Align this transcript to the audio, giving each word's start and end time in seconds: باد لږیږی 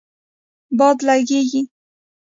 باد 0.77 0.97
لږیږی 1.07 1.61